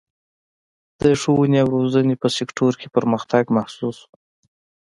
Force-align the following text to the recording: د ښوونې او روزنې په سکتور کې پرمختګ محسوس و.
د 1.01 1.03
ښوونې 1.21 1.57
او 1.63 1.69
روزنې 1.77 2.15
په 2.21 2.27
سکتور 2.37 2.71
کې 2.79 2.87
پرمختګ 2.95 3.43
محسوس 3.57 3.97
و. 4.03 4.07